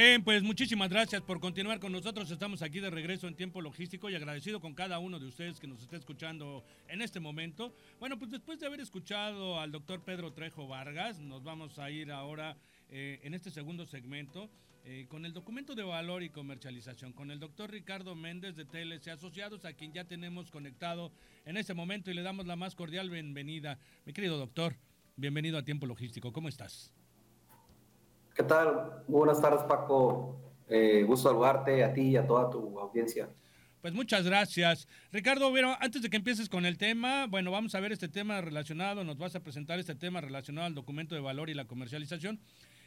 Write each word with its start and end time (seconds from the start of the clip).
Bien, 0.00 0.22
pues 0.22 0.44
muchísimas 0.44 0.90
gracias 0.90 1.22
por 1.22 1.40
continuar 1.40 1.80
con 1.80 1.90
nosotros. 1.90 2.30
Estamos 2.30 2.62
aquí 2.62 2.78
de 2.78 2.88
regreso 2.88 3.26
en 3.26 3.34
tiempo 3.34 3.60
logístico 3.60 4.08
y 4.08 4.14
agradecido 4.14 4.60
con 4.60 4.72
cada 4.72 5.00
uno 5.00 5.18
de 5.18 5.26
ustedes 5.26 5.58
que 5.58 5.66
nos 5.66 5.82
está 5.82 5.96
escuchando 5.96 6.64
en 6.86 7.02
este 7.02 7.18
momento. 7.18 7.74
Bueno, 7.98 8.16
pues 8.16 8.30
después 8.30 8.60
de 8.60 8.66
haber 8.66 8.78
escuchado 8.78 9.58
al 9.58 9.72
doctor 9.72 10.04
Pedro 10.04 10.32
Trejo 10.32 10.68
Vargas, 10.68 11.18
nos 11.18 11.42
vamos 11.42 11.80
a 11.80 11.90
ir 11.90 12.12
ahora 12.12 12.56
eh, 12.90 13.18
en 13.24 13.34
este 13.34 13.50
segundo 13.50 13.86
segmento 13.86 14.48
eh, 14.84 15.06
con 15.08 15.26
el 15.26 15.32
documento 15.32 15.74
de 15.74 15.82
valor 15.82 16.22
y 16.22 16.30
comercialización, 16.30 17.12
con 17.12 17.32
el 17.32 17.40
doctor 17.40 17.68
Ricardo 17.68 18.14
Méndez 18.14 18.54
de 18.54 18.66
TLC 18.66 19.08
Asociados, 19.08 19.64
a 19.64 19.72
quien 19.72 19.92
ya 19.92 20.04
tenemos 20.04 20.52
conectado 20.52 21.10
en 21.44 21.56
este 21.56 21.74
momento 21.74 22.12
y 22.12 22.14
le 22.14 22.22
damos 22.22 22.46
la 22.46 22.54
más 22.54 22.76
cordial 22.76 23.10
bienvenida. 23.10 23.80
Mi 24.06 24.12
querido 24.12 24.38
doctor, 24.38 24.76
bienvenido 25.16 25.58
a 25.58 25.64
tiempo 25.64 25.86
logístico. 25.86 26.32
¿Cómo 26.32 26.48
estás? 26.48 26.92
¿Qué 28.38 28.44
tal? 28.44 29.02
buenas 29.08 29.42
tardes, 29.42 29.64
Paco. 29.64 30.38
Eh, 30.68 31.02
gusto 31.02 31.28
saludarte 31.28 31.82
a 31.82 31.92
ti 31.92 32.02
y 32.02 32.16
a 32.16 32.24
toda 32.24 32.48
tu 32.48 32.78
audiencia. 32.78 33.28
Pues 33.82 33.92
muchas 33.92 34.24
gracias. 34.24 34.86
Ricardo, 35.10 35.50
bueno, 35.50 35.76
antes 35.80 36.02
de 36.02 36.08
que 36.08 36.18
empieces 36.18 36.48
con 36.48 36.64
el 36.64 36.78
tema, 36.78 37.26
bueno, 37.26 37.50
vamos 37.50 37.74
a 37.74 37.80
ver 37.80 37.90
este 37.90 38.08
tema 38.08 38.40
relacionado, 38.40 39.02
nos 39.02 39.18
vas 39.18 39.34
a 39.34 39.40
presentar 39.40 39.80
este 39.80 39.96
tema 39.96 40.20
relacionado 40.20 40.68
al 40.68 40.76
documento 40.76 41.16
de 41.16 41.20
valor 41.20 41.50
y 41.50 41.54
la 41.54 41.64
comercialización. 41.64 42.38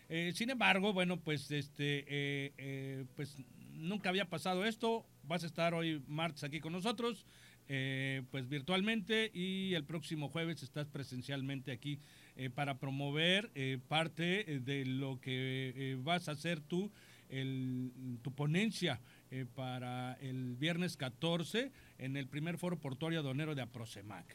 Eh, 0.07 0.31
sin 0.33 0.51
embargo, 0.51 0.93
bueno, 0.93 1.19
pues 1.19 1.51
este, 1.51 2.05
eh, 2.07 3.05
pues 3.17 3.35
nunca 3.73 4.07
había 4.07 4.29
pasado 4.29 4.63
esto. 4.63 5.05
Vas 5.23 5.43
a 5.43 5.47
estar 5.47 5.73
hoy 5.73 6.01
martes 6.07 6.45
aquí 6.45 6.61
con 6.61 6.71
nosotros, 6.71 7.25
pues 7.67 8.47
virtualmente 8.47 9.31
y 9.33 9.73
el 9.73 9.83
próximo 9.83 10.29
jueves 10.29 10.63
estás 10.63 10.87
presencialmente 10.87 11.73
aquí 11.73 11.99
eh, 12.35 12.49
para 12.49 12.79
promover 12.79 13.51
eh, 13.55 13.77
parte 13.87 14.53
eh, 14.53 14.59
de 14.59 14.85
lo 14.85 15.19
que 15.19 15.97
vas 16.01 16.29
a 16.29 16.31
hacer 16.31 16.61
tú, 16.61 16.89
tu 18.21 18.33
ponencia 18.33 18.99
para 19.55 20.15
el 20.15 20.57
viernes 20.57 20.97
14 20.97 21.71
en 21.97 22.17
el 22.17 22.27
primer 22.27 22.57
foro 22.57 22.77
portuario 22.77 23.21
aduanero 23.21 23.55
de 23.55 23.61
Aprocemac. 23.61 24.25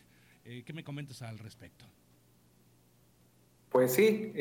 ¿Qué 0.42 0.72
me 0.72 0.83
comentas 0.83 1.20
al 1.20 1.39
respecto? 1.39 1.84
Pues 3.69 3.92
sí, 3.92 4.33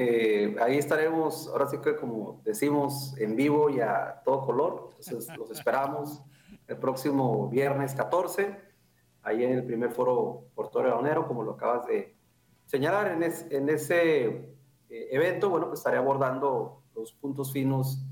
ahí 0.61 0.77
estaremos, 0.77 1.49
ahora 1.49 1.67
sí 1.67 1.79
que 1.83 1.97
como 1.97 2.41
decimos, 2.45 3.13
en 3.17 3.35
vivo 3.35 3.69
y 3.69 3.81
a 3.81 4.21
todo 4.23 4.45
color. 4.45 4.95
Entonces 4.99 5.37
los 5.37 5.51
esperamos 5.51 6.21
el 6.67 6.77
próximo 6.77 7.49
viernes 7.49 7.93
14, 7.93 8.55
ahí 9.21 9.43
en 9.43 9.51
el 9.51 9.65
primer 9.65 9.91
foro 9.91 10.45
portuario 10.55 10.93
aduanero, 10.93 11.27
como 11.27 11.43
lo 11.43 11.51
acabas 11.55 11.85
de, 11.87 12.14
señalar 12.65 13.11
en, 13.11 13.69
ese 13.69 14.25
eh, 14.25 15.07
evento, 15.11 15.49
bueno, 15.49 15.67
pues 15.67 15.79
estaré 15.79 15.97
abordando 15.97 16.83
los 16.95 17.13
puntos 17.13 17.51
finos 17.51 18.03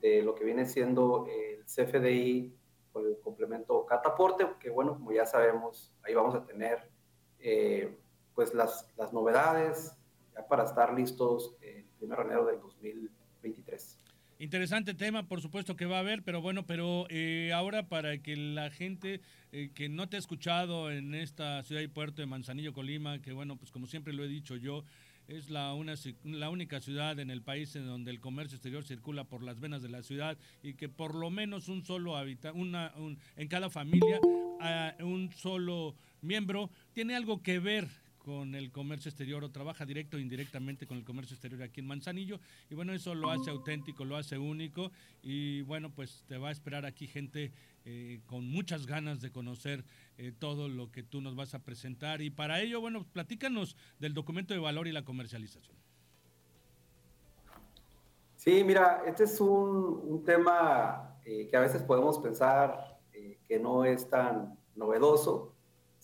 de 0.00 0.22
lo 0.22 0.34
que 0.34 0.44
viene 0.44 0.66
siendo 0.66 1.26
el 1.26 1.64
CFDI 1.64 2.54
con 2.92 3.06
el 3.06 3.18
complemento 3.20 3.86
Cataporte, 3.86 4.46
que 4.60 4.70
bueno, 4.70 4.94
como 4.94 5.12
ya 5.12 5.24
sabemos, 5.24 5.92
ahí 6.02 6.14
vamos 6.14 6.34
a 6.34 6.44
tener 6.44 6.90
eh, 7.38 7.98
pues 8.34 8.54
las, 8.54 8.88
las, 8.96 9.12
novedades 9.12 9.96
ya 10.34 10.46
para 10.46 10.64
estar 10.64 10.92
listos 10.92 11.56
el 11.60 11.86
1 12.00 12.16
de 12.16 12.22
enero 12.22 12.46
del 12.46 12.60
2023. 12.60 14.01
Interesante 14.42 14.94
tema, 14.94 15.28
por 15.28 15.40
supuesto 15.40 15.76
que 15.76 15.86
va 15.86 15.98
a 15.98 16.00
haber, 16.00 16.24
pero 16.24 16.40
bueno, 16.40 16.66
pero 16.66 17.06
eh, 17.10 17.52
ahora 17.54 17.88
para 17.88 18.18
que 18.18 18.34
la 18.34 18.70
gente 18.70 19.20
eh, 19.52 19.70
que 19.72 19.88
no 19.88 20.08
te 20.08 20.16
ha 20.16 20.18
escuchado 20.18 20.90
en 20.90 21.14
esta 21.14 21.62
ciudad 21.62 21.80
y 21.80 21.86
puerto 21.86 22.22
de 22.22 22.26
Manzanillo, 22.26 22.72
Colima, 22.72 23.20
que 23.20 23.32
bueno, 23.32 23.54
pues 23.54 23.70
como 23.70 23.86
siempre 23.86 24.12
lo 24.12 24.24
he 24.24 24.28
dicho 24.28 24.56
yo, 24.56 24.84
es 25.28 25.48
la, 25.48 25.72
una, 25.74 25.94
la 26.24 26.50
única 26.50 26.80
ciudad 26.80 27.20
en 27.20 27.30
el 27.30 27.40
país 27.40 27.76
en 27.76 27.86
donde 27.86 28.10
el 28.10 28.18
comercio 28.18 28.56
exterior 28.56 28.82
circula 28.82 29.22
por 29.22 29.44
las 29.44 29.60
venas 29.60 29.80
de 29.80 29.90
la 29.90 30.02
ciudad 30.02 30.36
y 30.60 30.74
que 30.74 30.88
por 30.88 31.14
lo 31.14 31.30
menos 31.30 31.68
un 31.68 31.84
solo 31.84 32.16
habitante, 32.16 32.58
una, 32.58 32.92
en 33.36 33.46
cada 33.46 33.70
familia, 33.70 34.18
un 34.98 35.30
solo 35.36 35.94
miembro 36.20 36.68
tiene 36.92 37.14
algo 37.14 37.44
que 37.44 37.60
ver 37.60 37.86
con 38.24 38.54
el 38.54 38.70
comercio 38.70 39.08
exterior 39.08 39.42
o 39.42 39.50
trabaja 39.50 39.84
directo 39.84 40.16
o 40.16 40.20
indirectamente 40.20 40.86
con 40.86 40.96
el 40.96 41.04
comercio 41.04 41.34
exterior 41.34 41.62
aquí 41.62 41.80
en 41.80 41.86
Manzanillo. 41.86 42.38
Y 42.70 42.74
bueno, 42.74 42.92
eso 42.92 43.14
lo 43.14 43.30
hace 43.30 43.50
auténtico, 43.50 44.04
lo 44.04 44.16
hace 44.16 44.38
único. 44.38 44.92
Y 45.22 45.62
bueno, 45.62 45.90
pues 45.90 46.24
te 46.28 46.38
va 46.38 46.48
a 46.48 46.52
esperar 46.52 46.86
aquí 46.86 47.06
gente 47.06 47.52
eh, 47.84 48.20
con 48.26 48.46
muchas 48.46 48.86
ganas 48.86 49.20
de 49.20 49.32
conocer 49.32 49.84
eh, 50.18 50.32
todo 50.38 50.68
lo 50.68 50.90
que 50.92 51.02
tú 51.02 51.20
nos 51.20 51.34
vas 51.34 51.54
a 51.54 51.58
presentar. 51.58 52.22
Y 52.22 52.30
para 52.30 52.60
ello, 52.60 52.80
bueno, 52.80 53.04
platícanos 53.12 53.76
del 53.98 54.14
documento 54.14 54.54
de 54.54 54.60
valor 54.60 54.86
y 54.86 54.92
la 54.92 55.04
comercialización. 55.04 55.76
Sí, 58.36 58.62
mira, 58.64 59.02
este 59.06 59.24
es 59.24 59.40
un, 59.40 60.22
tema 60.24 61.16
eh, 61.24 61.48
que 61.48 61.56
a 61.56 61.60
veces 61.60 61.82
podemos 61.82 62.18
pensar 62.18 62.98
que 63.46 63.58
no 63.60 63.84
es 63.84 64.08
tan 64.08 64.58
novedoso 64.74 65.51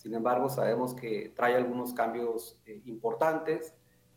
sin 0.08 0.14
embargo, 0.14 0.48
sabemos 0.48 0.94
que 0.94 1.34
trae 1.36 1.54
algunos 1.54 1.92
cambios 1.92 2.58
eh, 2.64 2.80
importantes. 2.86 3.74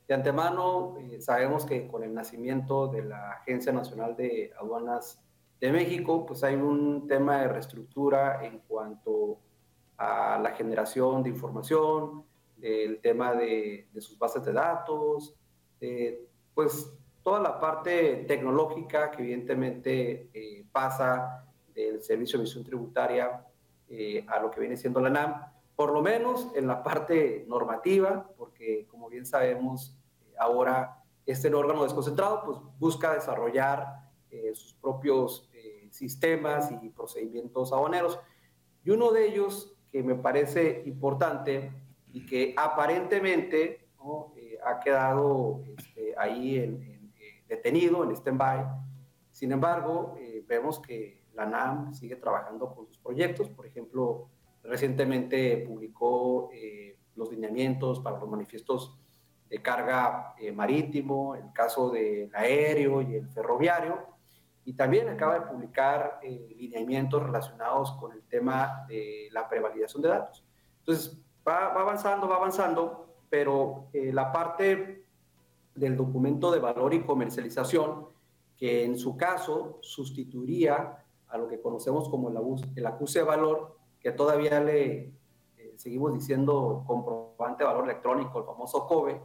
De 0.07 0.13
antemano, 0.13 0.95
eh, 0.97 1.19
sabemos 1.19 1.65
que 1.65 1.85
con 1.85 2.01
el 2.01 2.13
nacimiento 2.13 2.87
de 2.87 3.03
la 3.03 3.31
Agencia 3.31 3.73
Nacional 3.73 4.15
de 4.15 4.53
Aduanas 4.57 5.21
de 5.59 5.69
México, 5.69 6.25
pues 6.25 6.45
hay 6.45 6.55
un 6.55 7.07
tema 7.09 7.41
de 7.41 7.49
reestructura 7.49 8.41
en 8.45 8.59
cuanto 8.59 9.39
a 9.97 10.39
la 10.41 10.51
generación 10.51 11.23
de 11.23 11.29
información, 11.31 12.23
del 12.55 13.01
tema 13.01 13.33
de, 13.33 13.89
sus 13.99 14.17
bases 14.17 14.45
de 14.45 14.53
datos, 14.53 15.35
pues 16.53 16.89
toda 17.21 17.41
la 17.41 17.59
parte 17.59 18.23
tecnológica 18.29 19.11
que 19.11 19.23
evidentemente 19.23 20.29
eh, 20.33 20.63
pasa 20.71 21.45
del 21.75 22.01
Servicio 22.01 22.37
de 22.39 22.45
Emisión 22.45 22.63
Tributaria 22.63 23.45
a 24.27 24.39
lo 24.39 24.49
que 24.49 24.61
viene 24.61 24.77
siendo 24.77 25.01
la 25.01 25.09
NAM 25.09 25.50
por 25.81 25.93
lo 25.93 26.03
menos 26.03 26.47
en 26.53 26.67
la 26.67 26.83
parte 26.83 27.43
normativa, 27.47 28.29
porque 28.37 28.85
como 28.85 29.09
bien 29.09 29.25
sabemos, 29.25 29.97
eh, 30.21 30.35
ahora 30.37 31.03
este 31.25 31.51
órgano 31.51 31.81
desconcentrado 31.81 32.43
pues, 32.45 32.59
busca 32.77 33.15
desarrollar 33.15 34.11
eh, 34.29 34.51
sus 34.53 34.75
propios 34.75 35.49
eh, 35.55 35.89
sistemas 35.89 36.71
y 36.83 36.89
procedimientos 36.89 37.73
aduaneros. 37.73 38.19
Y 38.83 38.91
uno 38.91 39.11
de 39.11 39.25
ellos 39.25 39.75
que 39.91 40.03
me 40.03 40.13
parece 40.13 40.83
importante 40.85 41.71
y 42.13 42.27
que 42.27 42.53
aparentemente 42.55 43.89
ha 44.63 44.79
quedado 44.79 45.63
este, 45.79 46.13
ahí 46.15 47.09
detenido, 47.47 48.03
en 48.03 48.11
stand-by, 48.11 48.67
sin 49.31 49.51
embargo, 49.51 50.15
vemos 50.47 50.79
que 50.79 51.23
la 51.33 51.47
NAM 51.47 51.95
sigue 51.95 52.17
trabajando 52.17 52.71
con 52.71 52.85
sus 52.85 52.99
proyectos, 52.99 53.49
por 53.49 53.65
ejemplo, 53.65 54.29
Recientemente 54.63 55.57
publicó 55.67 56.49
eh, 56.53 56.97
los 57.15 57.31
lineamientos 57.31 57.99
para 57.99 58.19
los 58.19 58.29
manifiestos 58.29 58.97
de 59.49 59.61
carga 59.61 60.33
eh, 60.39 60.51
marítimo, 60.51 61.35
el 61.35 61.51
caso 61.51 61.89
del 61.89 62.33
aéreo 62.33 63.01
y 63.01 63.15
el 63.15 63.27
ferroviario, 63.29 63.99
y 64.63 64.73
también 64.73 65.09
acaba 65.09 65.39
de 65.39 65.41
publicar 65.41 66.19
eh, 66.23 66.55
lineamientos 66.57 67.23
relacionados 67.23 67.91
con 67.93 68.13
el 68.13 68.21
tema 68.23 68.85
de 68.87 69.27
la 69.31 69.49
prevalidación 69.49 70.01
de 70.03 70.09
datos. 70.09 70.45
Entonces, 70.79 71.19
va, 71.47 71.69
va 71.69 71.81
avanzando, 71.81 72.29
va 72.29 72.35
avanzando, 72.35 73.15
pero 73.29 73.89
la 73.93 74.31
parte 74.31 75.05
del 75.73 75.95
documento 75.95 76.51
de 76.51 76.59
valor 76.59 76.93
y 76.93 77.01
comercialización, 77.01 78.07
que 78.57 78.83
en 78.83 78.97
su 78.97 79.17
caso 79.17 79.79
sustituiría 79.81 81.03
a 81.27 81.37
lo 81.37 81.47
que 81.47 81.59
conocemos 81.59 82.09
como 82.09 82.29
el, 82.29 82.37
el 82.75 82.85
acuse 82.85 83.19
de 83.19 83.25
valor, 83.25 83.80
que 84.01 84.11
todavía 84.11 84.59
le 84.59 85.13
eh, 85.57 85.73
seguimos 85.77 86.13
diciendo 86.13 86.83
comprobante 86.87 87.63
de 87.63 87.69
valor 87.69 87.85
electrónico, 87.85 88.39
el 88.39 88.45
famoso 88.45 88.87
COBE, 88.87 89.21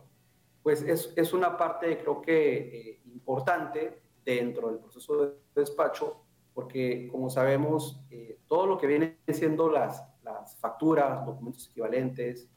pues 0.63 0.83
es, 0.83 1.13
es 1.17 1.33
una 1.33 1.57
parte 1.57 1.99
creo 1.99 2.21
que 2.21 2.91
eh, 2.91 3.01
importante 3.07 4.03
dentro 4.25 4.69
del 4.69 4.79
proceso 4.79 5.17
de 5.17 5.33
despacho, 5.55 6.23
porque 6.53 7.09
como 7.11 7.31
sabemos, 7.31 8.01
eh, 8.11 8.39
todo 8.49 8.67
lo 8.67 8.79
que 8.79 8.87
viene 8.87 9.19
siendo 9.29 9.71
las, 9.71 10.05
las 10.23 10.57
facturas, 10.57 11.25
documentos 11.25 11.69
equivalentes, 11.69 12.49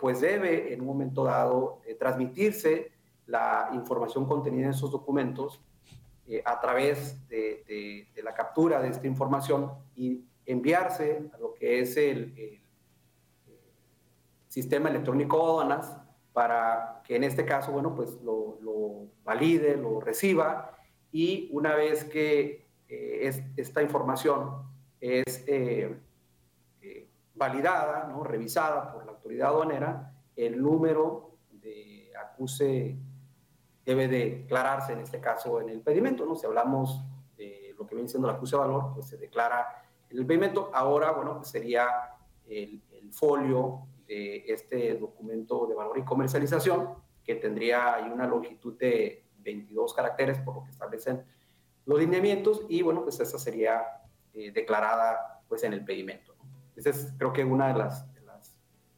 pues 0.00 0.20
debe 0.20 0.74
en 0.74 0.80
un 0.80 0.86
momento 0.88 1.22
dado 1.22 1.80
transmitirse 1.98 2.90
la 3.26 3.70
información 3.72 4.26
contenida 4.26 4.64
en 4.64 4.70
esos 4.72 4.90
documentos 4.90 5.62
a 6.44 6.60
través 6.60 7.26
de, 7.28 7.62
de, 7.68 8.08
de, 8.12 8.22
la 8.24 8.34
captura 8.34 8.82
de 8.82 8.88
esta 8.88 9.06
información 9.06 9.72
y 9.94 10.24
enviarse 10.50 11.30
a 11.32 11.38
lo 11.38 11.54
que 11.54 11.80
es 11.80 11.96
el, 11.96 12.60
sistema 14.48 14.88
electrónico 14.88 15.36
de 15.36 15.42
aduanas 15.44 15.96
para 16.32 17.02
que 17.04 17.14
en 17.14 17.22
este 17.22 17.44
caso, 17.44 17.70
bueno, 17.70 17.94
pues 17.94 18.20
lo, 18.22 19.06
valide, 19.22 19.76
lo 19.76 20.00
reciba 20.00 20.76
y 21.12 21.48
una 21.52 21.76
vez 21.76 22.04
que 22.04 22.66
eh, 22.88 23.18
es, 23.22 23.42
esta 23.56 23.80
información 23.80 24.64
es 25.00 25.44
eh, 25.46 25.96
eh, 26.82 27.08
validada, 27.36 28.08
¿no? 28.08 28.24
revisada 28.24 28.92
por 28.92 29.06
la 29.06 29.12
autoridad 29.12 29.50
aduanera, 29.50 30.12
el 30.34 30.60
número 30.60 31.36
de 31.52 32.10
acuse 32.20 32.96
debe 33.84 34.08
declararse 34.08 34.94
en 34.94 35.00
este 35.00 35.20
caso 35.20 35.60
en 35.60 35.68
el 35.68 35.80
pedimento, 35.80 36.26
¿no? 36.26 36.34
Si 36.34 36.44
hablamos 36.44 37.04
de 37.36 37.72
lo 37.78 37.86
que 37.86 37.94
viene 37.94 38.08
siendo 38.08 38.28
el 38.28 38.34
acuse 38.34 38.56
de 38.56 38.62
valor, 38.62 38.92
pues 38.94 39.06
se 39.06 39.16
declara 39.16 39.89
el 40.10 40.26
pedimento. 40.26 40.70
Ahora, 40.74 41.12
bueno, 41.12 41.36
pues 41.36 41.48
sería 41.48 41.88
el, 42.46 42.82
folio 43.12 43.86
de 44.06 44.44
este 44.46 44.94
documento 44.94 45.66
de 45.66 45.74
valor 45.74 45.98
y 45.98 46.04
comercialización, 46.04 46.94
que 47.24 47.34
tendría 47.34 47.94
ahí 47.94 48.08
una 48.08 48.24
longitud 48.26 48.78
de 48.78 49.24
22 49.38 49.94
caracteres, 49.94 50.38
por 50.38 50.54
lo 50.54 50.64
que 50.64 50.70
establecen 50.70 51.24
los 51.86 51.98
lineamientos, 51.98 52.66
y 52.68 52.82
bueno, 52.82 53.02
pues 53.02 53.18
esa 53.18 53.36
sería 53.36 53.82
eh, 54.32 54.52
declarada 54.52 55.42
pues 55.48 55.64
en 55.64 55.72
el 55.72 55.84
pedimento. 55.84 56.36
Ese 56.76 56.90
es 56.90 57.12
creo 57.18 57.32
que 57.32 57.44
una 57.44 57.68
de 57.68 57.78
las, 57.78 58.06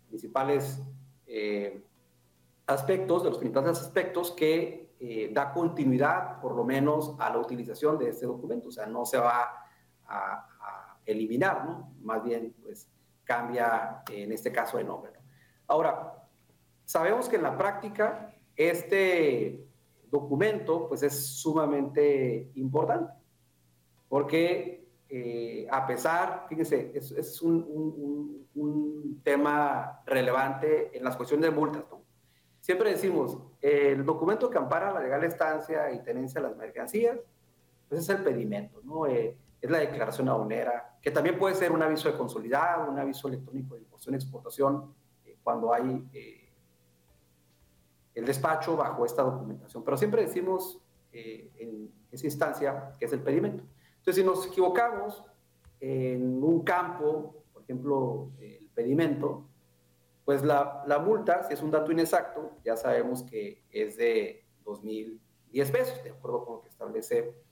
principales 0.09 0.83
eh, 1.27 1.83
aspectos, 2.67 3.23
de 3.23 3.31
los 3.31 3.39
principales 3.39 3.81
aspectos 3.81 4.31
que 4.33 4.95
eh, 5.01 5.31
da 5.33 5.55
continuidad 5.55 6.39
por 6.39 6.55
lo 6.55 6.65
menos 6.65 7.17
a 7.19 7.31
la 7.31 7.39
utilización 7.39 7.99
de 7.99 8.11
este 8.11 8.27
documento, 8.27 8.69
o 8.69 8.71
sea, 8.71 8.85
no 8.85 9.07
se 9.07 9.17
va 9.17 9.65
a 10.07 10.52
eliminar, 11.07 11.65
¿no? 11.65 11.95
Más 12.03 12.23
bien, 12.23 12.55
pues 12.63 12.89
cambia 13.25 14.03
en 14.11 14.33
este 14.33 14.53
caso 14.53 14.79
de 14.79 14.85
nombre. 14.85 15.13
Ahora, 15.67 16.29
sabemos 16.85 17.29
que 17.29 17.37
en 17.37 17.43
la 17.43 17.57
práctica 17.57 18.35
este 18.57 19.67
documento 20.11 20.89
pues 20.89 21.03
es 21.03 21.27
sumamente 21.27 22.51
importante, 22.55 23.13
porque 24.09 24.83
eh, 25.09 25.67
a 25.71 25.87
pesar, 25.87 26.47
fíjense, 26.49 26.91
es, 26.95 27.11
es 27.13 27.43
un, 27.43 28.41
tema 29.23 30.03
relevante 30.05 30.97
en 30.97 31.05
las 31.05 31.17
cuestiones 31.17 31.49
de 31.49 31.55
multas. 31.55 31.85
¿no? 31.91 32.03
Siempre 32.61 32.91
decimos, 32.91 33.39
el 33.61 34.05
documento 34.05 34.51
que 34.51 34.59
ampara 34.59 34.93
la 34.93 35.01
legal 35.01 35.23
estancia 35.23 35.93
y 35.93 36.03
tenencia 36.03 36.41
de 36.41 36.49
las 36.49 36.57
mercancías, 36.57 37.19
pues 37.89 38.01
es 38.01 38.09
el 38.09 38.25
pedimento, 38.25 38.81
¿no? 38.83 39.07
Eh, 39.07 39.37
es 39.63 39.71
la 39.71 39.79
declaración 39.79 40.29
aduanera, 40.29 40.99
que 41.01 41.13
también 41.13 41.39
puede 41.39 41.55
ser 41.55 41.71
un 41.71 41.81
aviso 41.81 42.11
de 42.11 42.19
consolidado, 42.19 42.91
un 42.91 42.99
aviso 42.99 43.29
electrónico 43.29 43.77
de 43.77 43.83
importación 43.83 44.15
y 44.15 44.17
exportación, 44.17 44.95
eh, 45.25 45.39
cuando 45.41 45.73
hay 45.73 46.05
eh, 46.13 46.53
el 48.13 48.25
despacho 48.25 48.77
bajo 48.77 49.07
esta 49.07 49.23
documentación. 49.23 49.85
Pero 49.85 49.97
siempre 49.97 50.23
decimos 50.23 50.81
eh, 51.13 51.53
en 51.59 51.93
esa 52.11 52.27
instancia 52.27 52.91
que 52.99 53.05
es 53.05 53.13
el 53.13 53.21
pedimento. 53.21 53.63
Entonces, 53.99 54.17
si 54.17 54.25
nos 54.25 54.45
equivocamos 54.49 55.23
en 55.79 56.43
un 56.43 56.65
campo, 56.65 57.45
por 57.53 57.63
ejemplo, 57.63 58.33
el 58.41 58.69
pedimento, 58.75 59.47
pues 60.25 60.43
la, 60.43 60.83
la, 60.89 60.99
multa, 60.99 61.45
si 61.45 61.55
es 61.55 61.63
un 61.63 61.71
dato 61.71 61.93
inexacto, 61.93 62.59
ya 62.65 62.77
sabemos 62.77 63.23
que 63.23 63.63
es 63.71 63.97
de 63.97 64.45
2.010 64.65 65.71
pesos, 65.71 66.03
de 66.03 66.11
acuerdo 66.11 66.45
con 66.45 66.55
lo 66.57 66.63
que 66.63 66.69
establece 66.69 67.43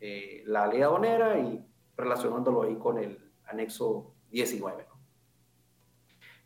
eh, 0.00 0.42
la 0.46 0.66
ley 0.66 0.82
aduanera 0.82 1.38
y 1.38 1.64
relacionándolo 1.96 2.62
ahí 2.62 2.76
con 2.76 2.98
el 2.98 3.32
anexo 3.46 4.14
19. 4.30 4.86
¿no? 4.88 4.94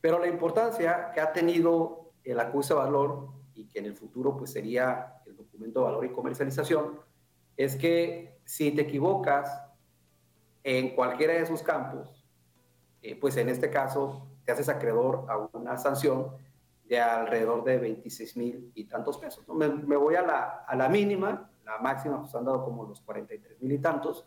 Pero 0.01 0.19
la 0.19 0.29
importancia 0.29 1.11
que 1.13 1.21
ha 1.21 1.33
tenido 1.33 2.13
el 2.25 2.39
acuse 2.41 2.75
de 2.75 2.81
valor 2.81 3.31
y 3.55 3.67
que 3.67 3.81
en 3.81 3.87
el 3.87 3.95
futuro 3.95 4.37
pues 4.37 4.53
sería 4.53 5.21
el 5.27 5.37
documento 5.37 5.81
de 5.81 5.87
valor 5.87 6.05
y 6.05 6.11
comercialización, 6.11 7.01
es 7.57 7.75
que 7.77 8.41
si 8.45 8.71
te 8.71 8.83
equivocas 8.83 9.63
en 10.63 10.95
cualquiera 10.95 11.33
de 11.33 11.43
esos 11.43 11.63
campos, 11.63 12.25
eh, 13.03 13.17
pues 13.17 13.37
en 13.37 13.49
este 13.49 13.71
caso 13.71 14.29
te 14.45 14.53
haces 14.53 14.69
acreedor 14.69 15.27
a 15.29 15.39
una 15.57 15.77
sanción 15.77 16.37
de 16.85 17.01
alrededor 17.01 17.65
de 17.65 17.79
26 17.79 18.37
mil 18.37 18.73
y 18.75 18.85
tantos 18.85 19.19
pesos. 19.19 19.47
¿no? 19.47 19.55
Me, 19.55 19.69
me, 19.69 19.97
voy 19.97 20.15
a 20.15 20.23
la, 20.23 20.65
a 20.67 20.77
la 20.77 20.89
mínima, 20.89 21.51
la 21.69 21.79
máxima 21.79 22.21
pues 22.21 22.35
han 22.35 22.45
dado 22.45 22.65
como 22.65 22.85
los 22.85 23.01
43 23.03 23.61
mil 23.61 23.73
y 23.73 23.79
tantos. 23.79 24.27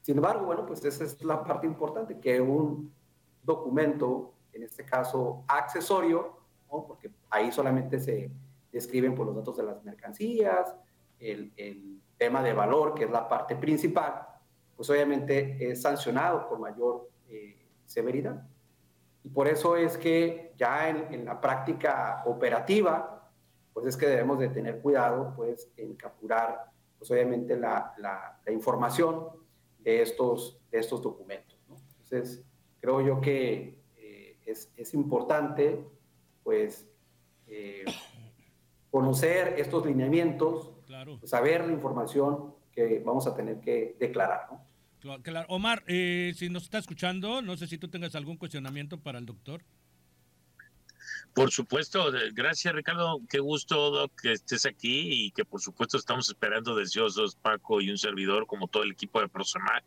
Sin 0.00 0.16
embargo, 0.16 0.46
bueno, 0.46 0.64
pues 0.64 0.84
esa 0.84 1.04
es 1.04 1.22
la 1.22 1.44
parte 1.44 1.66
importante, 1.66 2.18
que 2.18 2.40
un 2.40 2.92
documento, 3.42 4.32
en 4.52 4.62
este 4.62 4.84
caso 4.84 5.44
accesorio, 5.46 6.38
¿no? 6.70 6.86
porque 6.86 7.10
ahí 7.30 7.52
solamente 7.52 8.00
se 8.00 8.30
describen 8.72 9.14
por 9.14 9.26
los 9.26 9.36
datos 9.36 9.56
de 9.56 9.64
las 9.64 9.84
mercancías, 9.84 10.74
el, 11.18 11.52
el, 11.56 12.00
tema 12.16 12.42
de 12.42 12.54
valor, 12.54 12.94
que 12.94 13.04
es 13.04 13.10
la 13.10 13.28
parte 13.28 13.56
principal, 13.56 14.26
pues 14.74 14.88
obviamente 14.88 15.70
es 15.70 15.82
sancionado 15.82 16.48
con 16.48 16.62
mayor 16.62 17.10
eh, 17.28 17.68
severidad. 17.84 18.42
Y 19.22 19.28
por 19.28 19.48
eso 19.48 19.76
es 19.76 19.98
que 19.98 20.54
ya 20.56 20.88
en, 20.88 21.12
en, 21.12 21.26
la 21.26 21.38
práctica 21.38 22.22
operativa, 22.24 23.15
pues 23.76 23.88
es 23.88 23.96
que 23.98 24.06
debemos 24.06 24.38
de 24.38 24.48
tener 24.48 24.80
cuidado 24.80 25.34
pues 25.36 25.70
en 25.76 25.96
capturar, 25.96 26.72
pues 26.98 27.10
obviamente 27.10 27.58
la, 27.58 27.92
la, 27.98 28.40
la 28.42 28.50
información 28.50 29.28
de 29.80 30.00
estos, 30.00 30.58
de 30.70 30.78
estos 30.78 31.02
documentos. 31.02 31.58
¿no? 31.68 31.76
Entonces, 31.90 32.42
creo 32.80 33.02
yo 33.02 33.20
que 33.20 33.78
eh, 33.98 34.38
es, 34.46 34.72
es 34.78 34.94
importante 34.94 35.86
pues 36.42 36.88
eh, 37.48 37.84
conocer 38.90 39.56
estos 39.58 39.84
lineamientos, 39.84 40.72
claro. 40.86 41.20
saber 41.24 41.66
la 41.66 41.72
información 41.74 42.54
que 42.72 43.02
vamos 43.04 43.26
a 43.26 43.34
tener 43.34 43.60
que 43.60 43.94
declarar. 44.00 44.48
¿no? 44.50 45.20
Claro. 45.20 45.46
Omar, 45.50 45.84
eh, 45.86 46.32
si 46.34 46.48
nos 46.48 46.62
está 46.62 46.78
escuchando, 46.78 47.42
no 47.42 47.58
sé 47.58 47.66
si 47.66 47.76
tú 47.76 47.88
tengas 47.88 48.14
algún 48.14 48.38
cuestionamiento 48.38 48.98
para 48.98 49.18
el 49.18 49.26
doctor. 49.26 49.60
Por 51.36 51.50
supuesto, 51.50 52.10
gracias 52.32 52.74
Ricardo, 52.74 53.20
qué 53.28 53.40
gusto 53.40 54.10
que 54.22 54.32
estés 54.32 54.64
aquí 54.64 55.26
y 55.26 55.30
que 55.32 55.44
por 55.44 55.60
supuesto 55.60 55.98
estamos 55.98 56.30
esperando 56.30 56.74
deseosos 56.74 57.36
Paco 57.36 57.82
y 57.82 57.90
un 57.90 57.98
servidor 57.98 58.46
como 58.46 58.68
todo 58.68 58.84
el 58.84 58.92
equipo 58.92 59.20
de 59.20 59.28
Prosemac 59.28 59.84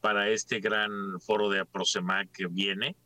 para 0.00 0.30
este 0.30 0.60
gran 0.60 1.20
foro 1.20 1.50
de 1.50 1.62
Prosemac 1.66 2.32
que 2.32 2.46
viene. 2.46 2.96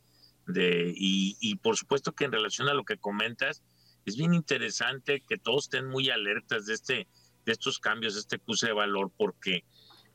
De, 0.47 0.93
y, 0.95 1.35
y 1.41 1.55
por 1.55 1.75
supuesto 1.75 2.13
que 2.13 2.23
en 2.23 2.31
relación 2.31 2.69
a 2.69 2.73
lo 2.73 2.85
que 2.85 2.95
comentas, 2.95 3.61
es 4.05 4.15
bien 4.15 4.33
interesante 4.33 5.19
que 5.19 5.37
todos 5.37 5.65
estén 5.65 5.89
muy 5.89 6.09
alertas 6.09 6.65
de, 6.65 6.75
este, 6.75 7.07
de 7.45 7.51
estos 7.51 7.79
cambios, 7.79 8.13
de 8.13 8.21
este 8.21 8.39
cruce 8.39 8.67
de 8.67 8.73
valor, 8.73 9.11
porque 9.17 9.65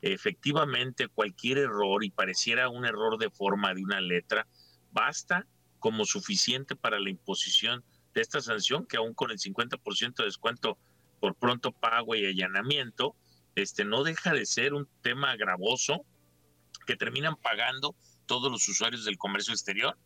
efectivamente 0.00 1.08
cualquier 1.08 1.58
error, 1.58 2.02
y 2.02 2.08
pareciera 2.08 2.70
un 2.70 2.86
error 2.86 3.18
de 3.18 3.28
forma 3.28 3.74
de 3.74 3.82
una 3.82 4.00
letra, 4.00 4.46
basta 4.90 5.46
como 5.78 6.04
suficiente 6.04 6.76
para 6.76 6.98
la 6.98 7.10
imposición 7.10 7.84
de 8.14 8.20
esta 8.20 8.40
sanción, 8.40 8.86
que 8.86 8.96
aún 8.96 9.14
con 9.14 9.30
el 9.30 9.38
50% 9.38 10.16
de 10.16 10.24
descuento 10.24 10.78
por 11.20 11.34
pronto 11.34 11.72
pago 11.72 12.14
y 12.14 12.26
allanamiento, 12.26 13.14
este, 13.54 13.84
no 13.84 14.04
deja 14.04 14.32
de 14.32 14.46
ser 14.46 14.74
un 14.74 14.88
tema 15.02 15.36
gravoso 15.36 16.04
que 16.86 16.96
terminan 16.96 17.36
pagando 17.36 17.94
todos 18.26 18.50
los 18.50 18.68
usuarios 18.68 19.04
del 19.04 19.18
comercio 19.18 19.52
exterior 19.52 19.96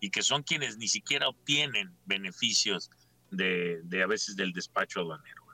y 0.00 0.10
que 0.10 0.22
son 0.22 0.42
quienes 0.42 0.76
ni 0.78 0.88
siquiera 0.88 1.28
obtienen 1.28 1.94
beneficios 2.06 2.90
de, 3.30 3.82
a 4.02 4.06
veces 4.06 4.36
del 4.36 4.52
despacho 4.52 5.00
aduanero. 5.00 5.48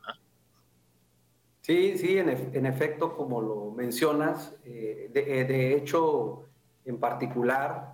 Sí, 1.64 1.97
sí, 1.97 2.18
en, 2.18 2.66
efecto, 2.66 3.16
como 3.16 3.40
lo 3.40 3.71
mencionas, 3.71 4.54
eh, 4.66 5.09
de, 5.14 5.47
de, 5.47 5.75
hecho, 5.75 6.47
en 6.85 7.00
particular, 7.00 7.94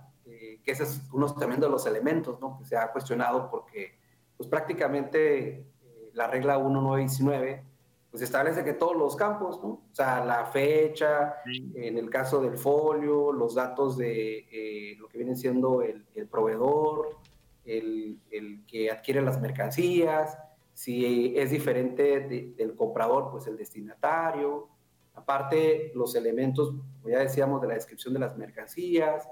que 0.63 0.71
ese 0.71 0.83
es 0.83 1.01
uno 1.11 1.33
también 1.33 1.59
de 1.59 1.69
los 1.69 1.85
elementos 1.85 2.39
¿no? 2.39 2.57
que 2.57 2.65
se 2.65 2.77
ha 2.77 2.91
cuestionado 2.91 3.49
porque 3.49 3.97
pues 4.37 4.49
prácticamente 4.49 5.49
eh, 5.49 6.11
la 6.13 6.27
regla 6.27 6.57
1919 6.57 7.63
pues 8.11 8.23
establece 8.23 8.65
que 8.65 8.73
todos 8.73 8.97
los 8.97 9.15
campos, 9.15 9.63
¿no? 9.63 9.69
O 9.69 9.89
sea, 9.93 10.23
la 10.25 10.45
fecha, 10.45 11.35
sí. 11.45 11.71
en 11.75 11.97
el 11.97 12.09
caso 12.09 12.41
del 12.41 12.57
folio, 12.57 13.31
los 13.31 13.55
datos 13.55 13.97
de 13.97 14.47
eh, 14.51 14.97
lo 14.99 15.07
que 15.07 15.17
viene 15.17 15.33
siendo 15.37 15.81
el, 15.81 16.05
el 16.13 16.27
proveedor, 16.27 17.17
el, 17.63 18.19
el, 18.29 18.65
que 18.65 18.91
adquiere 18.91 19.21
las 19.21 19.39
mercancías, 19.39 20.37
si 20.73 21.37
es 21.37 21.51
diferente 21.51 22.19
de, 22.19 22.53
del 22.57 22.75
comprador, 22.75 23.31
pues 23.31 23.47
el 23.47 23.55
destinatario, 23.55 24.67
aparte 25.13 25.93
los 25.95 26.13
elementos, 26.15 26.71
como 26.71 27.09
ya 27.09 27.19
decíamos, 27.19 27.61
de 27.61 27.69
la 27.69 27.75
descripción 27.75 28.13
de 28.13 28.19
las 28.19 28.37
mercancías, 28.37 29.29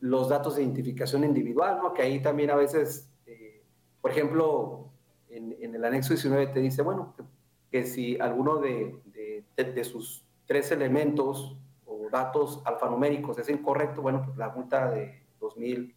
los 0.00 0.28
datos 0.28 0.56
de 0.56 0.62
identificación 0.62 1.24
individual, 1.24 1.78
¿no? 1.82 1.92
que 1.92 2.02
ahí 2.02 2.20
también 2.20 2.50
a 2.50 2.56
veces, 2.56 3.10
eh, 3.26 3.62
por 4.00 4.10
ejemplo, 4.10 4.90
en, 5.28 5.56
en, 5.60 5.74
el 5.74 5.84
anexo 5.84 6.14
19 6.14 6.48
te 6.48 6.60
dice, 6.60 6.82
bueno, 6.82 7.14
que, 7.16 7.24
que 7.70 7.86
si 7.86 8.18
alguno 8.18 8.58
de, 8.58 9.00
de, 9.06 9.44
de, 9.56 9.72
de, 9.72 9.84
sus 9.84 10.24
tres 10.46 10.70
elementos 10.70 11.56
o 11.84 12.08
datos 12.10 12.62
alfanuméricos 12.64 13.38
es 13.38 13.48
incorrecto, 13.48 14.02
bueno, 14.02 14.22
pues 14.24 14.36
la 14.36 14.50
multa 14.50 14.90
de 14.90 15.22
2000 15.40 15.94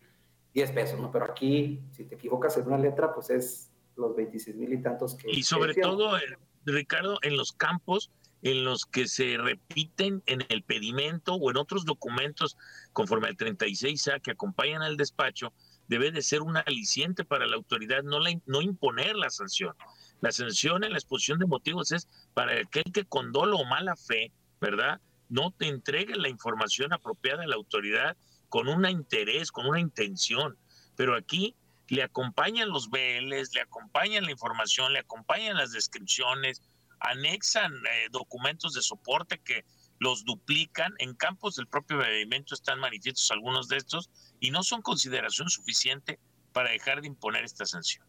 10 0.53 0.71
pesos, 0.71 0.99
¿no? 0.99 1.11
Pero 1.11 1.25
aquí, 1.25 1.81
si 1.91 2.03
te 2.05 2.15
equivocas 2.15 2.57
en 2.57 2.67
una 2.67 2.77
letra, 2.77 3.13
pues 3.13 3.29
es 3.29 3.71
los 3.95 4.15
26 4.15 4.55
mil 4.57 4.73
y 4.73 4.81
tantos 4.81 5.15
que... 5.15 5.29
Y 5.31 5.43
sobre 5.43 5.73
todo, 5.73 6.17
eh, 6.17 6.37
Ricardo, 6.65 7.19
en 7.21 7.37
los 7.37 7.53
campos 7.53 8.11
en 8.41 8.63
los 8.63 8.85
que 8.85 9.07
se 9.07 9.37
repiten 9.37 10.23
en 10.25 10.45
el 10.49 10.63
pedimento 10.63 11.35
o 11.35 11.51
en 11.51 11.57
otros 11.57 11.85
documentos 11.85 12.57
conforme 12.93 13.27
al 13.27 13.37
36A 13.37 14.21
que 14.21 14.31
acompañan 14.31 14.81
al 14.81 14.97
despacho, 14.97 15.53
debe 15.87 16.11
de 16.11 16.21
ser 16.21 16.41
un 16.41 16.57
aliciente 16.57 17.25
para 17.25 17.45
la 17.47 17.55
autoridad, 17.55 18.03
no, 18.03 18.19
la, 18.19 18.31
no 18.45 18.61
imponer 18.61 19.15
la 19.15 19.29
sanción. 19.29 19.75
La 20.21 20.31
sanción 20.31 20.83
en 20.83 20.91
la 20.91 20.97
exposición 20.97 21.39
de 21.39 21.45
motivos 21.45 21.91
es 21.91 22.07
para 22.33 22.59
aquel 22.59 22.85
que 22.93 23.05
con 23.05 23.31
dolo 23.31 23.57
o 23.57 23.65
mala 23.65 23.95
fe, 23.95 24.31
¿verdad? 24.59 25.01
No 25.29 25.51
te 25.51 25.67
entregue 25.67 26.15
la 26.15 26.29
información 26.29 26.93
apropiada 26.93 27.43
a 27.43 27.47
la 27.47 27.55
autoridad 27.55 28.15
con 28.49 28.67
un 28.67 28.87
interés, 28.87 29.51
con 29.51 29.65
una 29.65 29.79
intención. 29.79 30.57
Pero 30.95 31.15
aquí 31.15 31.55
le 31.87 32.03
acompañan 32.03 32.69
los 32.69 32.89
BLs, 32.89 33.53
le 33.53 33.61
acompañan 33.61 34.25
la 34.25 34.31
información, 34.31 34.93
le 34.93 34.99
acompañan 34.99 35.57
las 35.57 35.73
descripciones, 35.73 36.61
anexan 37.01 37.73
eh, 37.73 38.07
documentos 38.11 38.73
de 38.73 38.81
soporte 38.81 39.39
que 39.39 39.65
los 39.99 40.25
duplican. 40.25 40.93
En 40.99 41.13
campos 41.15 41.55
del 41.55 41.67
propio 41.67 41.99
pedimento 41.99 42.55
están 42.55 42.79
manifiestos 42.79 43.29
algunos 43.31 43.67
de 43.67 43.77
estos 43.77 44.09
y 44.39 44.51
no 44.51 44.63
son 44.63 44.81
consideración 44.81 45.49
suficiente 45.49 46.19
para 46.53 46.71
dejar 46.71 47.01
de 47.01 47.07
imponer 47.07 47.43
esta 47.43 47.65
sanción. 47.65 48.05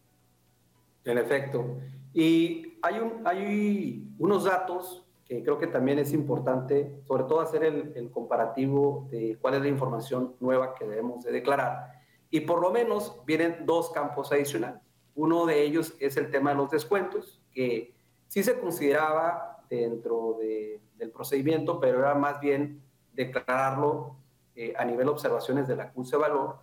En 1.04 1.18
efecto. 1.18 1.78
Y 2.14 2.78
hay, 2.82 2.94
hay 3.24 4.14
unos 4.18 4.44
datos 4.44 5.04
que 5.26 5.42
creo 5.42 5.58
que 5.58 5.66
también 5.66 5.98
es 5.98 6.12
importante, 6.12 7.00
sobre 7.06 7.24
todo 7.24 7.40
hacer 7.40 7.64
el, 7.64 8.10
comparativo 8.10 9.08
de 9.10 9.38
cuál 9.40 9.54
es 9.54 9.62
la 9.62 9.68
información 9.68 10.36
nueva 10.40 10.74
que 10.74 10.84
debemos 10.84 11.24
de 11.24 11.32
declarar. 11.32 11.92
Y 12.30 12.40
por 12.40 12.60
lo 12.60 12.70
menos 12.70 13.16
vienen 13.26 13.64
dos 13.64 13.90
campos 13.90 14.32
adicionales. 14.32 14.80
Uno 15.14 15.46
de 15.46 15.62
ellos 15.62 15.94
es 16.00 16.16
el 16.16 16.30
tema 16.30 16.50
de 16.50 16.56
los 16.56 16.70
descuentos, 16.70 17.40
que 17.52 17.94
sí 18.32 18.42
se 18.42 18.58
consideraba 18.58 19.62
dentro 19.68 20.38
del 20.40 21.10
procedimiento, 21.10 21.78
pero 21.78 21.98
era 21.98 22.14
más 22.14 22.40
bien 22.40 22.82
declararlo 23.12 24.16
eh, 24.56 24.72
a 24.74 24.86
nivel 24.86 25.04
de 25.04 25.12
observaciones 25.12 25.68
de 25.68 25.76
la 25.76 25.82
acuse 25.82 26.16
de 26.16 26.22
valor. 26.22 26.56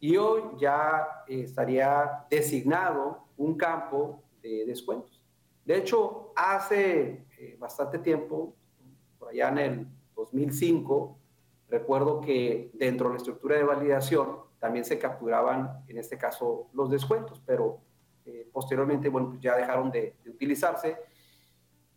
Y 0.00 0.16
hoy 0.16 0.40
ya 0.58 1.22
eh, 1.28 1.42
estaría 1.42 2.24
designado 2.30 3.26
un 3.36 3.58
campo 3.58 4.22
de 4.40 4.64
descuentos. 4.64 5.22
De 5.66 5.76
hecho, 5.76 6.32
hace 6.34 7.26
eh, 7.38 7.56
bastante 7.58 7.98
tiempo, 7.98 8.54
por 9.18 9.28
allá 9.28 9.50
en 9.50 9.58
el 9.58 9.86
2005, 10.16 11.18
recuerdo 11.68 12.22
que 12.22 12.70
dentro 12.72 13.08
de 13.08 13.16
la 13.16 13.18
estructura 13.18 13.56
de 13.56 13.64
validación 13.64 14.38
también 14.58 14.86
se 14.86 14.98
capturaban, 14.98 15.84
en 15.88 15.98
este 15.98 16.16
caso, 16.16 16.68
los 16.72 16.90
descuentos, 16.90 17.42
pero 17.44 17.80
eh, 18.24 18.48
posteriormente, 18.52 19.08
bueno, 19.08 19.30
pues 19.30 19.40
ya 19.40 19.56
dejaron 19.56 19.90
de, 19.90 20.14
utilizarse 20.26 20.96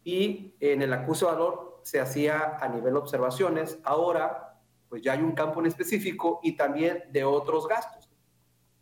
y 0.03 0.55
en 0.59 0.81
el 0.81 0.93
acuse 0.93 1.25
valor 1.25 1.81
se 1.83 1.99
hacía 1.99 2.57
a 2.59 2.67
nivel 2.67 2.95
observaciones. 2.95 3.79
Ahora, 3.83 4.59
pues 4.89 5.01
ya 5.01 5.13
hay 5.13 5.21
un 5.21 5.33
campo 5.33 5.59
en 5.59 5.67
específico 5.67 6.39
y 6.43 6.55
también 6.55 7.03
de 7.11 7.23
otros 7.23 7.67
gastos. 7.67 8.09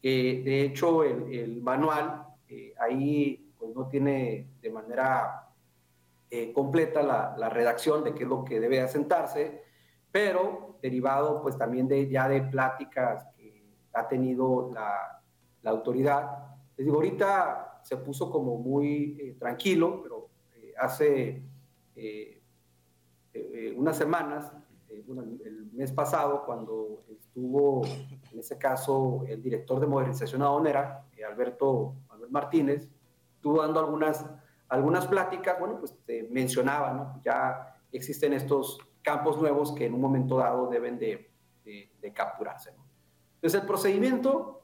de 0.02 0.62
hecho, 0.62 1.04
el, 1.04 1.62
manual 1.62 2.28
eh, 2.48 2.74
ahí 2.80 3.52
pues 3.58 3.76
no 3.76 3.88
tiene 3.88 4.48
de 4.62 4.70
manera 4.70 5.50
eh, 6.30 6.52
completa 6.54 7.02
la, 7.02 7.50
redacción 7.50 8.04
de 8.04 8.14
qué 8.14 8.24
es 8.24 8.30
lo 8.30 8.44
que 8.44 8.60
debe 8.60 8.82
asentarse, 8.82 9.64
pero 10.12 10.78
derivado 10.82 11.42
pues 11.42 11.58
también 11.58 11.88
de 11.88 12.10
ya 12.10 12.28
de 12.28 12.42
pláticas 12.42 13.26
que 13.38 13.66
ha 13.94 14.08
tenido 14.08 14.72
la 14.74 15.70
autoridad, 15.70 16.54
les 16.78 16.86
digo, 16.86 16.98
ahorita 16.98 17.82
se 17.84 17.98
puso 17.98 18.32
como 18.32 18.58
muy 18.58 19.18
eh, 19.20 19.36
tranquilo, 19.38 20.02
pero 20.02 20.30
eh, 20.56 20.74
hace 20.78 21.44
eh, 21.96 22.42
unas 23.76 23.98
semanas, 23.98 24.52
el 24.90 25.70
mes 25.74 25.92
pasado, 25.92 26.44
cuando 26.46 27.04
estuvo, 27.10 27.84
en 28.32 28.40
ese 28.40 28.58
caso, 28.58 29.24
el 29.28 29.42
director 29.42 29.80
de 29.80 29.88
modernización 29.88 30.44
aduanera, 30.44 31.06
Alberto 31.28 31.96
Martínez, 32.30 32.88
estuvo 33.36 33.62
dando 33.62 33.80
algunas, 33.80 34.26
algunas 34.70 35.08
pláticas, 35.08 35.60
bueno, 35.60 35.80
pues 35.80 35.96
mencionaba, 36.30 36.94
¿no? 36.94 37.22
Ya 37.24 37.76
existen 37.92 38.34
estos 38.34 38.78
campos 39.02 39.42
nuevos 39.42 39.72
que 39.72 39.86
en 39.88 39.96
un 39.96 40.02
momento 40.02 40.38
dado 40.38 40.68
deben 40.68 41.00
de, 41.00 41.30
capturarse. 42.14 42.72
Entonces, 43.36 43.62
el 43.62 43.68
procedimiento 43.68 44.62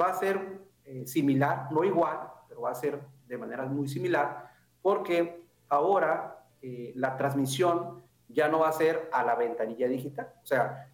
va 0.00 0.06
a 0.06 0.14
ser 0.14 0.67
eh, 0.90 1.06
similar, 1.06 1.70
no 1.70 1.84
igual, 1.84 2.18
pero 2.48 2.62
va 2.62 2.70
a 2.70 2.74
ser 2.74 2.98
de 3.26 3.36
manera 3.36 3.66
muy 3.66 3.88
similar, 3.88 4.50
porque 4.80 5.44
ahora 5.68 6.46
eh, 6.62 6.92
la 6.96 7.14
transmisión 7.14 8.02
ya 8.26 8.48
no 8.48 8.60
va 8.60 8.70
a 8.70 8.72
ser 8.72 9.10
a 9.12 9.22
la 9.22 9.34
ventanilla 9.34 9.86
digital. 9.86 10.32
O 10.42 10.46
sea, 10.46 10.90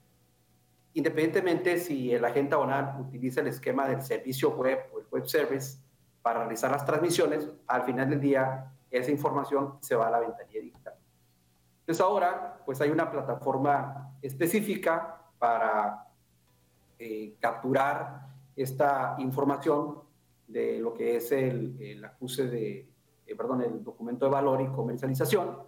independientemente 0.95 1.79
si 1.79 2.13
el 2.13 2.25
agente 2.25 2.57
aduanal 2.57 3.01
utiliza 3.01 3.41
el 3.41 3.47
esquema 3.47 3.87
del 3.87 4.03
servicio 4.03 4.51
web 4.57 4.81
o 4.93 4.99
el 4.99 5.07
web 5.13 5.29
service 5.29 5.79
para 6.23 6.41
realizar 6.41 6.73
las 6.73 6.85
transmisiones, 6.85 7.49
al 7.69 7.85
final 7.85 8.11
del 8.11 8.21
día 8.21 8.73
esa 8.91 9.13
información 9.13 9.79
se 9.81 9.95
va 9.95 10.09
a 10.09 10.11
la 10.11 10.19
ventanilla 10.19 10.61
digital. 10.61 10.95
Entonces 11.81 12.01
ahora, 12.01 12.61
pues 12.67 12.81
hay 12.81 12.91
una 12.91 13.09
plataforma 13.13 14.17
específica 14.21 15.21
para 15.39 16.09
eh, 16.99 17.37
capturar 17.39 18.34
esta 18.57 19.17
información 19.19 19.99
de 20.47 20.79
lo 20.79 20.95
que 20.95 21.17
es 21.17 21.33
el, 21.33 22.03
acuse 22.05 22.47
de, 22.47 22.89
eh, 23.27 23.35
perdón, 23.37 23.63
el 23.63 23.83
documento 23.83 24.27
de 24.27 24.31
valor 24.31 24.61
y 24.61 24.67
comercialización. 24.67 25.59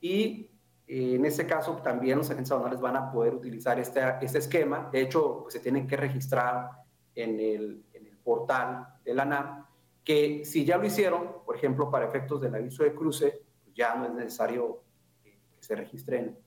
Y 0.00 0.50
eh, 0.86 1.14
en 1.14 1.24
este 1.24 1.46
caso 1.46 1.76
también 1.76 2.18
los 2.18 2.30
agentes 2.30 2.50
aduanales 2.52 2.80
van 2.80 2.96
a 2.96 3.10
poder 3.12 3.34
utilizar 3.34 3.78
este, 3.78 4.00
este 4.22 4.38
esquema. 4.38 4.88
De 4.90 5.02
hecho, 5.02 5.42
pues, 5.42 5.54
se 5.54 5.60
tienen 5.60 5.86
que 5.86 5.96
registrar 5.96 6.70
en 7.14 7.38
el, 7.40 7.84
en 7.92 8.06
el 8.06 8.16
portal 8.18 8.94
de 9.04 9.14
la 9.14 9.24
NAM, 9.24 9.66
que 10.04 10.44
si 10.44 10.64
ya 10.64 10.78
lo 10.78 10.86
hicieron, 10.86 11.44
por 11.44 11.56
ejemplo, 11.56 11.90
para 11.90 12.06
efectos 12.06 12.40
del 12.40 12.54
aviso 12.54 12.84
de 12.84 12.94
cruce, 12.94 13.42
pues, 13.62 13.74
ya 13.74 13.94
no 13.94 14.06
es 14.06 14.12
necesario 14.12 14.82
que 15.22 15.38
se 15.60 15.74
registren 15.74 16.38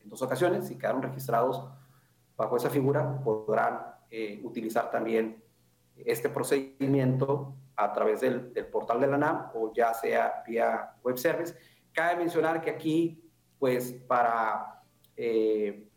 en 0.00 0.08
dos 0.08 0.22
ocasiones. 0.22 0.66
Si 0.66 0.78
quedaron 0.78 1.02
registrados 1.02 1.68
bajo 2.36 2.56
esa 2.56 2.70
figura, 2.70 3.20
podrán 3.22 3.99
eh, 4.12 4.40
utilizar 4.42 4.90
también 4.90 5.40
este 5.96 6.28
procedimiento 6.30 7.54
a 7.76 7.92
través 7.92 8.20
del, 8.20 8.50
portal 8.66 9.00
de 9.00 9.06
la 9.06 9.16
NAM 9.16 9.50
o 9.54 9.72
ya 9.72 9.94
sea 9.94 10.42
vía 10.44 10.96
web 11.04 11.16
service. 11.16 11.54
Cabe 11.92 12.16
mencionar 12.16 12.60
que 12.60 12.70
aquí, 12.70 13.22
pues 13.56 13.92
para 13.92 14.82
eh, 15.16 15.88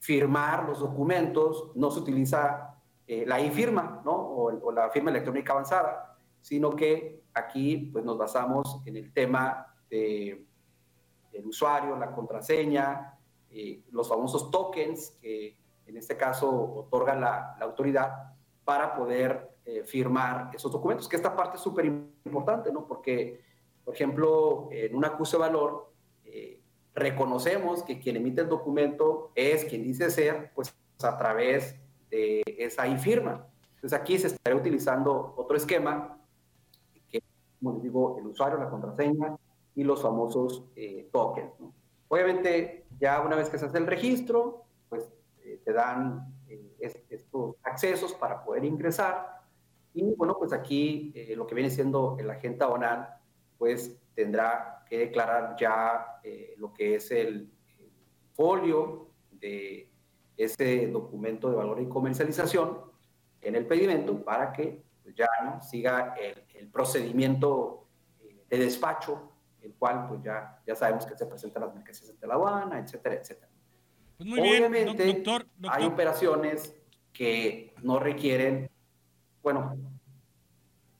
firmar 0.00 0.68
los 0.68 0.80
documentos 0.80 1.70
no 1.76 1.92
se 1.92 2.00
utiliza 2.00 2.76
eh, 3.06 3.24
la 3.24 3.38
e-firma 3.38 4.02
¿no? 4.04 4.12
O, 4.12 4.72
la 4.72 4.90
firma 4.90 5.10
electrónica 5.10 5.52
avanzada, 5.52 6.16
sino 6.40 6.74
que 6.74 7.22
aquí 7.32 7.90
pues 7.92 8.04
nos 8.04 8.18
basamos 8.18 8.82
en 8.86 8.96
el 8.96 9.12
tema 9.12 9.72
de, 9.88 10.44
del 11.30 11.46
usuario, 11.46 11.96
la 11.96 12.10
contraseña, 12.10 13.16
los 13.92 14.08
famosos 14.08 14.50
tokens 14.50 15.18
que 15.20 15.59
en 15.90 15.96
este 15.96 16.16
caso 16.16 16.48
otorga 16.50 17.14
la, 17.14 17.56
autoridad 17.60 18.34
para 18.64 18.94
poder 18.94 19.50
eh, 19.64 19.84
firmar 19.84 20.50
esos 20.54 20.72
documentos, 20.72 21.08
que 21.08 21.16
esta 21.16 21.36
parte 21.36 21.56
es 21.56 21.62
súper 21.62 21.84
importante, 21.84 22.72
¿no? 22.72 22.86
Porque, 22.86 23.40
por 23.84 23.94
ejemplo, 23.94 24.68
en 24.70 24.94
un 24.94 25.04
acuse 25.04 25.36
de 25.36 25.40
valor, 25.40 25.92
eh, 26.24 26.60
reconocemos 26.94 27.82
que 27.82 27.98
quien 27.98 28.16
emite 28.16 28.42
el 28.42 28.48
documento 28.48 29.32
es 29.34 29.64
quien 29.64 29.82
dice 29.82 30.10
ser, 30.10 30.52
pues 30.54 30.74
a 31.02 31.16
través 31.16 31.76
de 32.10 32.42
esa 32.46 32.84
firma. 32.98 33.46
Entonces 33.76 33.98
aquí 33.98 34.18
se 34.18 34.28
estaría 34.28 34.58
utilizando 34.58 35.34
otro 35.36 35.56
esquema, 35.56 36.18
que 37.08 37.22
como 37.58 37.74
les 37.74 37.82
digo, 37.82 38.18
el 38.18 38.26
usuario, 38.26 38.58
la 38.58 38.68
contraseña 38.68 39.36
y 39.74 39.84
los 39.84 40.02
famosos 40.02 40.64
eh, 40.76 41.08
tokens. 41.12 41.58
¿no? 41.58 41.72
Obviamente, 42.08 42.86
ya 42.98 43.20
una 43.20 43.36
vez 43.36 43.48
que 43.48 43.56
se 43.56 43.66
hace 43.66 43.78
el 43.78 43.86
registro, 43.86 44.64
dan 45.72 46.34
eh, 46.48 46.76
estos 47.08 47.56
accesos 47.62 48.14
para 48.14 48.42
poder 48.42 48.64
ingresar. 48.64 49.40
Y 49.92 50.14
bueno, 50.14 50.36
pues 50.38 50.52
aquí 50.52 51.12
eh, 51.14 51.34
lo 51.36 51.46
que 51.46 51.54
viene 51.54 51.70
siendo 51.70 52.16
el 52.18 52.30
agente 52.30 52.64
aduanal, 52.64 53.16
pues 53.58 54.00
tendrá 54.14 54.84
que 54.88 54.98
declarar 54.98 55.56
ya 55.58 56.20
eh, 56.22 56.54
lo 56.58 56.72
que 56.72 56.96
es 56.96 57.10
el, 57.10 57.52
folio 58.32 59.10
de 59.32 59.90
ese 60.34 60.86
documento 60.86 61.50
de 61.50 61.56
valor 61.56 61.78
y 61.78 61.88
comercialización 61.88 62.78
en 63.42 63.54
el 63.54 63.66
pedimento 63.66 64.24
para 64.24 64.50
que 64.50 64.82
pues, 65.02 65.14
ya 65.14 65.26
siga 65.60 66.14
el, 66.14 66.44
el 66.54 66.70
procedimiento 66.70 67.88
de 68.48 68.58
despacho, 68.58 69.32
el 69.60 69.74
cual 69.74 70.06
pues 70.08 70.22
ya, 70.22 70.60
ya 70.66 70.74
sabemos 70.74 71.04
que 71.04 71.16
se 71.16 71.26
presentan 71.26 71.64
las 71.64 71.74
mercancías 71.74 72.10
ante 72.10 72.26
la 72.26 72.34
aduana, 72.34 72.78
etcétera, 72.78 73.16
etcétera. 73.16 73.49
Pues 74.28 74.38
Obviamente, 74.38 75.06
doctor, 75.06 75.48
hay 75.70 75.84
operaciones 75.84 76.74
que 77.10 77.72
no 77.82 77.98
requieren, 77.98 78.70
bueno. 79.42 79.78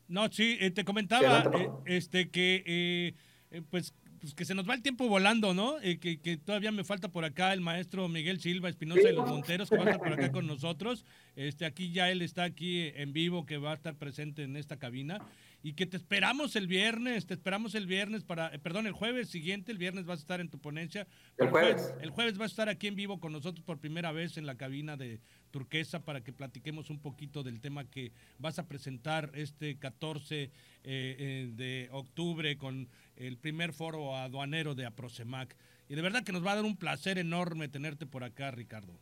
No, 0.09 0.33
sí, 0.33 0.57
eh, 0.59 0.71
te 0.71 0.87
comentaba 0.87 1.45
eh, 1.55 1.71
este 1.85 2.31
que 2.31 2.65
eh, 2.65 3.63
pues, 3.69 3.93
pues, 4.21 4.35
que 4.35 4.47
se 4.47 4.55
nos 4.55 4.67
va 4.67 4.73
el 4.73 4.81
tiempo 4.81 5.07
volando, 5.07 5.53
¿no? 5.53 5.77
que, 5.81 6.19
que, 6.23 6.39
todavía 6.39 6.73
me 6.73 6.83
falta 6.83 7.09
por 7.09 7.27
acá 7.27 7.53
el 7.53 7.61
maestro 7.61 8.09
Miguel 8.09 8.41
Silva 8.41 8.71
Espinosa 8.71 9.03
de 9.03 9.13
los 9.13 9.29
Monteros, 9.29 9.69
que 9.69 9.77
va 9.77 9.85
a 9.85 9.91
estar 9.91 9.99
por 10.01 10.13
acá 10.15 10.33
con 10.33 10.47
nosotros. 10.47 11.05
Este, 11.37 11.67
aquí 11.67 11.93
ya 11.93 12.11
él 12.11 12.23
está 12.23 12.45
aquí 12.45 12.91
en 12.95 13.13
vivo, 13.13 13.45
que 13.45 13.59
va 13.59 13.73
a 13.73 13.75
estar 13.75 13.97
presente 13.97 14.45
en 14.45 14.57
esta 14.57 14.79
cabina 14.79 15.21
y 15.63 15.75
que 15.75 15.87
te 15.87 15.97
esperamos 15.97 16.57
el 16.57 16.67
viernes, 16.67 17.27
te 17.27 17.35
esperamos 17.35 17.75
el 17.75 17.87
viernes 17.87 18.25
para, 18.25 18.49
eh, 18.49 18.59
perdón, 18.59 18.87
el 18.87 18.93
jueves 18.93 19.29
siguiente, 19.29 19.71
el 19.73 19.79
viernes 19.79 20.07
vas 20.07 20.21
a 20.21 20.23
estar 20.23 20.41
en 20.41 20.49
tu 20.49 20.59
ponencia. 20.59 21.07
El 21.37 21.51
jueves. 21.51 21.93
El 22.01 22.11
jueves 22.11 22.39
vas 22.39 22.51
a 22.51 22.53
estar 22.53 22.69
aquí 22.71 22.87
en 22.87 22.95
vivo 22.95 23.21
con 23.21 23.33
nosotros 23.33 23.63
por 23.65 23.79
primera 23.79 24.11
vez 24.11 24.39
en 24.39 24.47
la 24.47 24.57
cabina 24.57 24.97
de 24.97 25.21
Turquesa 25.51 26.01
para 26.01 26.23
que 26.23 26.33
platiquemos 26.33 26.89
un 26.89 27.01
poquito 27.01 27.43
del 27.43 27.61
tema 27.61 27.85
que 27.85 28.13
vas 28.39 28.59
a 28.59 28.67
presentar 28.67 29.31
este 29.35 29.79
14 29.79 30.45
eh, 30.45 30.51
eh, 30.85 31.51
de 31.55 31.89
octubre 31.93 32.57
con 32.57 32.89
el 33.17 33.37
primer 33.37 33.75
foro 33.75 34.17
aduanero 34.17 34.75
de 34.75 34.87
Aprosemac. 34.87 35.57
Y 35.89 35.95
de 35.95 36.03
verdad 36.03 36.25
que 36.25 36.33
nos 36.33 36.47
va 36.47 36.53
a 36.53 36.57
dar 36.57 36.65
un 36.65 36.77
placer 36.77 37.19
enorme 37.19 37.69
tenerte 37.69 38.07
por 38.07 38.25
acá, 38.25 38.51
Ricardo. 38.51 38.95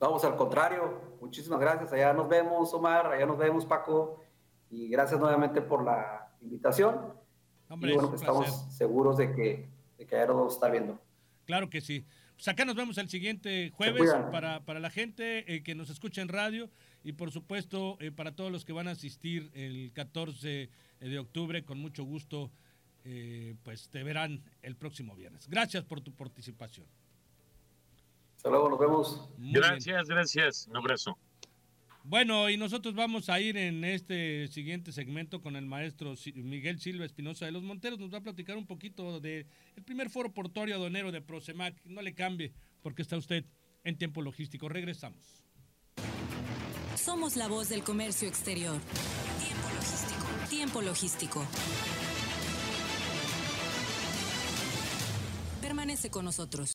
Vamos 0.00 0.24
al 0.24 0.34
contrario, 0.36 1.16
muchísimas 1.20 1.60
gracias. 1.60 1.92
Allá 1.92 2.12
nos 2.12 2.28
vemos, 2.28 2.74
Omar, 2.74 3.06
allá 3.06 3.26
nos 3.26 3.38
vemos, 3.38 3.64
Paco 3.64 4.24
y 4.74 4.88
gracias 4.88 5.20
nuevamente 5.20 5.62
por 5.62 5.84
la 5.84 6.28
invitación. 6.40 7.14
y 7.70 7.92
bueno, 7.92 8.08
pues 8.08 8.20
estamos 8.20 8.66
seguros 8.70 9.16
de 9.16 9.32
que, 9.32 9.68
de 9.98 10.06
que 10.06 10.16
nos 10.26 10.36
vamos 10.36 10.52
a 10.52 10.56
estar 10.56 10.72
viendo. 10.72 11.00
Claro 11.44 11.70
que 11.70 11.80
sí. 11.80 12.04
Pues 12.34 12.48
acá 12.48 12.64
nos 12.64 12.74
vemos 12.74 12.98
el 12.98 13.08
siguiente 13.08 13.70
jueves 13.70 14.12
para, 14.32 14.64
para, 14.64 14.80
la 14.80 14.90
gente 14.90 15.54
eh, 15.54 15.62
que 15.62 15.76
nos 15.76 15.88
escucha 15.88 16.20
en 16.20 16.28
radio 16.28 16.68
y 17.04 17.12
por 17.12 17.30
supuesto 17.30 17.96
eh, 18.00 18.10
para 18.10 18.34
todos 18.34 18.50
los 18.50 18.64
que 18.64 18.72
van 18.72 18.88
a 18.88 18.92
asistir 18.92 19.50
el 19.54 19.92
14 19.92 20.68
de 20.98 21.18
octubre, 21.18 21.64
con 21.64 21.78
mucho 21.78 22.02
gusto, 22.02 22.50
eh, 23.04 23.54
pues 23.62 23.88
te 23.88 24.02
verán 24.02 24.42
el 24.62 24.74
próximo 24.74 25.14
viernes. 25.14 25.48
Gracias 25.48 25.84
por 25.84 26.00
tu 26.00 26.12
participación. 26.12 26.86
Hasta 28.36 28.50
luego, 28.50 28.68
nos 28.68 28.78
vemos. 28.80 29.30
gracias, 29.38 30.08
gracias. 30.08 30.66
Un 30.66 30.76
abrazo. 30.78 31.16
Bueno, 32.06 32.50
y 32.50 32.58
nosotros 32.58 32.94
vamos 32.94 33.30
a 33.30 33.40
ir 33.40 33.56
en 33.56 33.82
este 33.82 34.46
siguiente 34.48 34.92
segmento 34.92 35.40
con 35.40 35.56
el 35.56 35.64
maestro 35.64 36.14
Miguel 36.34 36.78
Silva 36.78 37.06
Espinosa 37.06 37.46
de 37.46 37.52
los 37.52 37.62
Monteros. 37.62 37.98
Nos 37.98 38.12
va 38.12 38.18
a 38.18 38.22
platicar 38.22 38.58
un 38.58 38.66
poquito 38.66 39.20
del 39.20 39.46
primer 39.86 40.10
foro 40.10 40.30
portuario 40.30 40.74
aduanero 40.74 41.12
de 41.12 41.22
Prosemac. 41.22 41.74
No 41.86 42.02
le 42.02 42.14
cambie, 42.14 42.52
porque 42.82 43.00
está 43.00 43.16
usted 43.16 43.46
en 43.84 43.96
tiempo 43.96 44.20
logístico. 44.20 44.68
Regresamos. 44.68 45.42
Somos 46.94 47.36
la 47.36 47.48
voz 47.48 47.70
del 47.70 47.82
comercio 47.82 48.28
exterior. 48.28 48.78
Tiempo 49.40 49.68
logístico. 49.74 50.50
Tiempo 50.50 50.82
logístico. 50.82 51.46
Permanece 55.62 56.10
con 56.10 56.26
nosotros. 56.26 56.70